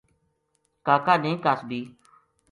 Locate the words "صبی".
1.59-1.81